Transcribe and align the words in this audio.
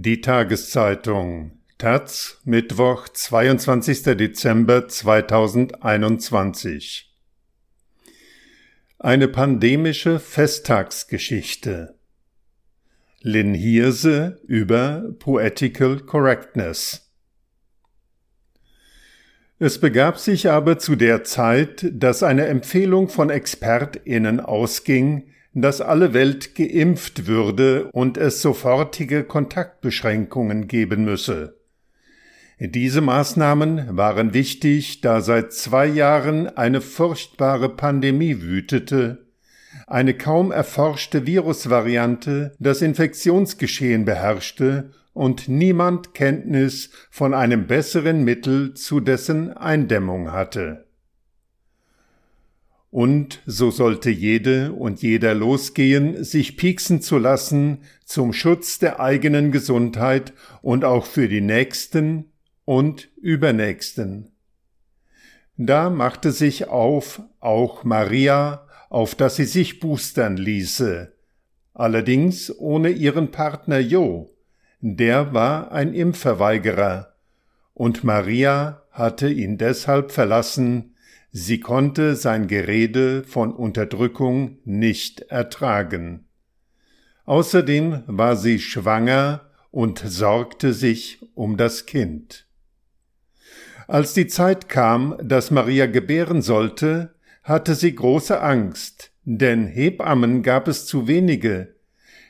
Die 0.00 0.20
Tageszeitung. 0.20 1.58
Taz 1.76 2.40
Mittwoch, 2.44 3.08
22. 3.08 4.04
Dezember 4.16 4.86
2021 4.86 7.12
Eine 9.00 9.26
pandemische 9.26 10.20
Festtagsgeschichte. 10.20 11.96
Lynn 13.22 13.54
Hirse 13.54 14.40
über 14.46 15.02
Poetical 15.18 15.98
Correctness. 15.98 17.10
Es 19.58 19.80
begab 19.80 20.20
sich 20.20 20.48
aber 20.48 20.78
zu 20.78 20.94
der 20.94 21.24
Zeit, 21.24 21.90
dass 21.92 22.22
eine 22.22 22.46
Empfehlung 22.46 23.08
von 23.08 23.30
ExpertInnen 23.30 24.38
ausging, 24.38 25.32
dass 25.54 25.80
alle 25.80 26.14
Welt 26.14 26.54
geimpft 26.54 27.26
würde 27.26 27.90
und 27.92 28.16
es 28.16 28.42
sofortige 28.42 29.24
Kontaktbeschränkungen 29.24 30.68
geben 30.68 31.04
müsse. 31.04 31.56
Diese 32.60 33.00
Maßnahmen 33.00 33.96
waren 33.96 34.34
wichtig, 34.34 35.00
da 35.00 35.20
seit 35.20 35.52
zwei 35.52 35.86
Jahren 35.86 36.48
eine 36.48 36.80
furchtbare 36.80 37.68
Pandemie 37.68 38.42
wütete, 38.42 39.26
eine 39.86 40.14
kaum 40.14 40.50
erforschte 40.50 41.24
Virusvariante 41.26 42.54
das 42.58 42.82
Infektionsgeschehen 42.82 44.04
beherrschte 44.04 44.90
und 45.12 45.48
niemand 45.48 46.14
Kenntnis 46.14 46.90
von 47.10 47.32
einem 47.32 47.66
besseren 47.66 48.24
Mittel 48.24 48.74
zu 48.74 49.00
dessen 49.00 49.56
Eindämmung 49.56 50.32
hatte. 50.32 50.87
Und 52.90 53.42
so 53.44 53.70
sollte 53.70 54.10
jede 54.10 54.72
und 54.72 55.02
jeder 55.02 55.34
losgehen, 55.34 56.24
sich 56.24 56.56
pieksen 56.56 57.02
zu 57.02 57.18
lassen 57.18 57.82
zum 58.04 58.32
Schutz 58.32 58.78
der 58.78 58.98
eigenen 58.98 59.52
Gesundheit 59.52 60.32
und 60.62 60.84
auch 60.84 61.04
für 61.04 61.28
die 61.28 61.42
Nächsten 61.42 62.32
und 62.64 63.08
Übernächsten. 63.16 64.32
Da 65.58 65.90
machte 65.90 66.32
sich 66.32 66.68
auf 66.68 67.20
auch 67.40 67.84
Maria, 67.84 68.66
auf 68.88 69.14
dass 69.14 69.36
sie 69.36 69.44
sich 69.44 69.80
boostern 69.80 70.36
ließe, 70.36 71.12
allerdings 71.74 72.56
ohne 72.58 72.90
ihren 72.90 73.30
Partner 73.30 73.78
Jo, 73.78 74.30
der 74.80 75.34
war 75.34 75.72
ein 75.72 75.92
Impfverweigerer, 75.92 77.12
und 77.74 78.02
Maria 78.04 78.82
hatte 78.90 79.28
ihn 79.28 79.58
deshalb 79.58 80.10
verlassen, 80.12 80.94
Sie 81.30 81.60
konnte 81.60 82.16
sein 82.16 82.46
Gerede 82.46 83.22
von 83.22 83.52
Unterdrückung 83.52 84.58
nicht 84.64 85.20
ertragen. 85.22 86.26
Außerdem 87.26 88.04
war 88.06 88.36
sie 88.36 88.58
schwanger 88.58 89.42
und 89.70 89.98
sorgte 89.98 90.72
sich 90.72 91.20
um 91.34 91.58
das 91.58 91.84
Kind. 91.84 92.46
Als 93.86 94.14
die 94.14 94.26
Zeit 94.26 94.68
kam, 94.68 95.16
dass 95.22 95.50
Maria 95.50 95.86
gebären 95.86 96.42
sollte, 96.42 97.14
hatte 97.42 97.74
sie 97.74 97.94
große 97.94 98.40
Angst, 98.40 99.12
denn 99.24 99.66
Hebammen 99.66 100.42
gab 100.42 100.68
es 100.68 100.86
zu 100.86 101.06
wenige. 101.06 101.74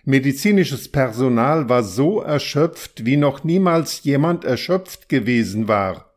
Medizinisches 0.05 0.91
Personal 0.91 1.69
war 1.69 1.83
so 1.83 2.21
erschöpft, 2.21 3.05
wie 3.05 3.17
noch 3.17 3.45
niemals 3.45 4.03
jemand 4.03 4.45
erschöpft 4.45 5.09
gewesen 5.09 5.69
war. 5.69 6.08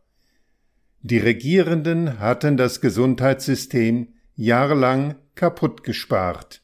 Die 1.03 1.17
Regierenden 1.17 2.19
hatten 2.19 2.57
das 2.57 2.80
Gesundheitssystem 2.80 4.13
jahrelang 4.35 5.16
kaputt 5.33 5.83
gespart. 5.83 6.61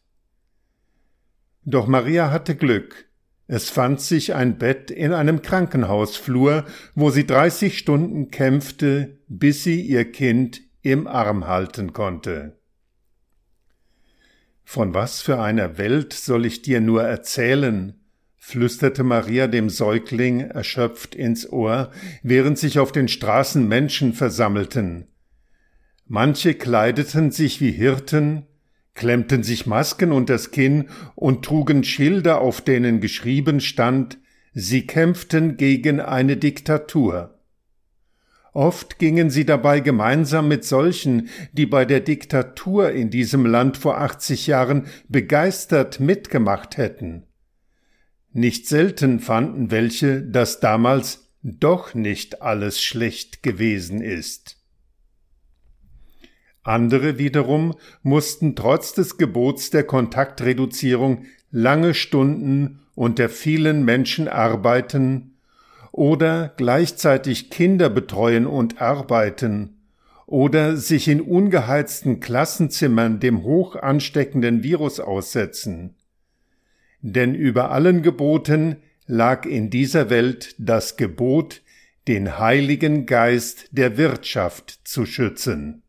Doch 1.66 1.88
Maria 1.88 2.30
hatte 2.30 2.55
Glück. 2.55 3.08
Es 3.47 3.69
fand 3.69 3.99
sich 3.99 4.35
ein 4.35 4.58
Bett 4.58 4.91
in 4.91 5.13
einem 5.13 5.41
Krankenhausflur, 5.41 6.65
wo 6.95 7.09
sie 7.09 7.25
30 7.25 7.77
Stunden 7.77 8.30
kämpfte, 8.30 9.17
bis 9.27 9.64
sie 9.64 9.81
ihr 9.81 10.11
Kind 10.11 10.61
im 10.81 11.08
Arm 11.08 11.47
halten 11.47 11.93
konnte. 11.93 12.59
Von 14.64 14.93
was 14.93 15.21
für 15.21 15.42
einer 15.42 15.77
Welt 15.77 16.14
soll 16.14 16.45
ich 16.45 16.61
dir 16.61 16.81
nur 16.81 17.03
erzählen? 17.03 17.95
Flüsterte 18.47 19.03
Maria 19.03 19.47
dem 19.47 19.69
Säugling 19.69 20.39
erschöpft 20.39 21.15
ins 21.15 21.52
Ohr, 21.52 21.91
während 22.23 22.58
sich 22.58 22.80
auf 22.80 22.93
den 22.93 23.09
Straßen 23.09 23.67
Menschen 23.67 24.13
versammelten. 24.13 25.08
Manche 26.05 26.53
kleideten 26.53 27.31
sich 27.31 27.59
wie 27.59 27.73
Hirten, 27.73 28.45
klemmten 28.93 29.43
sich 29.43 29.65
Masken 29.65 30.13
unters 30.13 30.52
Kinn 30.52 30.85
und 31.15 31.43
trugen 31.43 31.83
Schilder, 31.83 32.39
auf 32.39 32.61
denen 32.61 33.02
geschrieben 33.02 33.59
stand, 33.59 34.17
sie 34.53 34.87
kämpften 34.87 35.58
gegen 35.58 35.99
eine 35.99 36.37
Diktatur. 36.37 37.41
Oft 38.53 38.97
gingen 38.97 39.29
sie 39.29 39.43
dabei 39.43 39.81
gemeinsam 39.81 40.47
mit 40.47 40.64
solchen, 40.64 41.27
die 41.52 41.65
bei 41.65 41.83
der 41.83 41.99
Diktatur 41.99 42.91
in 42.91 43.09
diesem 43.09 43.45
Land 43.45 43.75
vor 43.75 43.97
80 43.97 44.47
Jahren 44.47 44.85
begeistert 45.09 45.99
mitgemacht 45.99 46.77
hätten. 46.77 47.27
Nicht 48.37 48.67
selten 48.67 49.20
fanden 49.20 49.71
welche, 49.71 50.21
dass 50.21 50.59
damals 50.59 51.31
doch 51.42 51.95
nicht 51.95 52.43
alles 52.43 52.80
schlecht 52.80 53.42
gewesen 53.42 53.99
ist. 53.99 54.58
Andere 56.61 57.17
wiederum 57.17 57.73
mussten 58.03 58.55
trotz 58.55 58.93
des 58.93 59.17
Gebots 59.17 59.71
der 59.71 59.86
Kontaktreduzierung 59.86 61.26
lange 61.49 61.95
Stunden 61.95 62.81
unter 62.93 63.27
vielen 63.27 63.83
Menschen 63.83 64.27
arbeiten 64.27 65.39
oder 65.92 66.53
gleichzeitig 66.58 67.49
Kinder 67.49 67.89
betreuen 67.89 68.45
und 68.45 68.80
arbeiten 68.80 69.80
oder 70.27 70.77
sich 70.77 71.08
in 71.08 71.21
ungeheizten 71.21 72.20
Klassenzimmern 72.20 73.20
dem 73.20 73.42
hoch 73.42 73.76
ansteckenden 73.76 74.61
Virus 74.61 74.99
aussetzen 74.99 75.95
denn 77.02 77.35
über 77.35 77.71
allen 77.71 78.02
Geboten 78.02 78.77
lag 79.05 79.45
in 79.45 79.69
dieser 79.69 80.09
Welt 80.09 80.55
das 80.58 80.97
Gebot, 80.97 81.61
den 82.08 82.39
Heiligen 82.39 83.05
Geist 83.05 83.67
der 83.71 83.97
Wirtschaft 83.97 84.80
zu 84.83 85.05
schützen. 85.05 85.83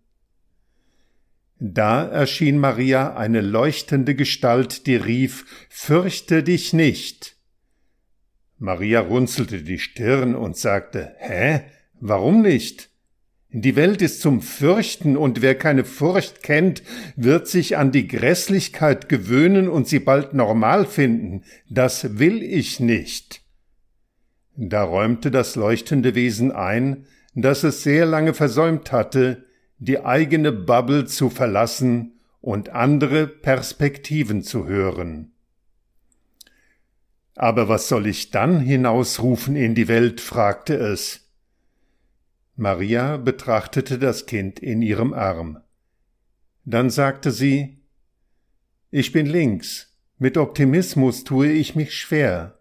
Da 1.61 2.07
erschien 2.07 2.59
Maria 2.59 3.17
eine 3.17 3.41
leuchtende 3.41 4.15
Gestalt, 4.15 4.87
die 4.87 4.97
rief 4.97 5.67
Fürchte 5.69 6.43
dich 6.43 6.73
nicht. 6.73 7.37
Maria 8.59 9.01
runzelte 9.01 9.63
die 9.63 9.79
Stirn 9.79 10.35
und 10.35 10.57
sagte 10.57 11.15
Hä? 11.19 11.63
Warum 12.01 12.43
nicht? 12.43 12.91
Die 13.51 13.77
Welt 13.77 14.03
ist 14.03 14.21
zum 14.21 14.43
Fürchten, 14.43 15.17
und 15.17 15.41
wer 15.41 15.55
keine 15.55 15.85
Furcht 15.85 16.43
kennt, 16.43 16.83
wird 17.17 17.49
sich 17.49 17.79
an 17.79 17.93
die 17.93 18.07
Grässlichkeit 18.07 19.09
gewöhnen 19.09 19.69
und 19.69 19.89
sie 19.89 20.01
bald 20.01 20.35
normal 20.35 20.85
finden. 20.85 21.45
Das 21.71 22.19
will 22.19 22.43
ich 22.43 22.79
nicht. 22.79 23.41
Da 24.55 24.83
räumte 24.83 25.31
das 25.31 25.57
leuchtende 25.57 26.15
Wesen 26.15 26.53
ein, 26.53 27.07
dass 27.35 27.65
es 27.65 27.83
sehr 27.83 28.05
lange 28.05 28.35
versäumt 28.35 28.93
hatte, 28.93 29.47
die 29.79 30.05
eigene 30.05 30.53
Bubble 30.53 31.07
zu 31.07 31.31
verlassen 31.31 32.19
und 32.41 32.71
andere 32.71 33.27
Perspektiven 33.27 34.43
zu 34.43 34.67
hören. 34.67 35.33
Aber 37.35 37.69
was 37.69 37.89
soll 37.89 38.09
ich 38.09 38.31
dann 38.31 38.61
hinausrufen 38.61 39.57
in 39.57 39.75
die 39.75 39.89
Welt? 39.89 40.21
fragte 40.21 40.75
es. 40.75 41.28
Maria 42.61 43.19
betrachtete 43.19 44.01
das 44.01 44.27
Kind 44.27 44.59
in 44.59 44.83
ihrem 44.83 45.13
Arm. 45.13 45.61
Dann 46.65 46.91
sagte 46.91 47.31
sie 47.31 47.85
Ich 48.91 49.13
bin 49.13 49.27
links, 49.27 49.97
mit 50.19 50.37
Optimismus 50.37 51.23
tue 51.23 51.53
ich 51.53 51.77
mich 51.77 51.95
schwer, 51.95 52.59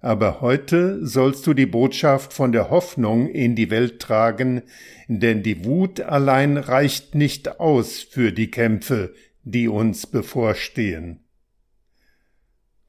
aber 0.00 0.42
heute 0.42 1.06
sollst 1.06 1.46
du 1.46 1.54
die 1.54 1.64
Botschaft 1.64 2.34
von 2.34 2.52
der 2.52 2.68
Hoffnung 2.68 3.30
in 3.30 3.56
die 3.56 3.70
Welt 3.70 4.02
tragen, 4.02 4.60
denn 5.08 5.42
die 5.42 5.64
Wut 5.64 6.02
allein 6.02 6.58
reicht 6.58 7.14
nicht 7.14 7.60
aus 7.60 8.02
für 8.02 8.32
die 8.32 8.50
Kämpfe, 8.50 9.14
die 9.42 9.68
uns 9.68 10.06
bevorstehen. 10.06 11.24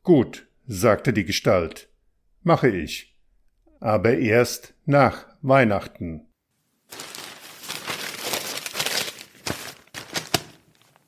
Gut, 0.03 0.47
sagte 0.67 1.13
die 1.13 1.23
Gestalt, 1.23 1.87
mache 2.43 2.67
ich, 2.67 3.17
aber 3.79 4.17
erst 4.17 4.73
nach 4.85 5.27
Weihnachten. 5.41 6.27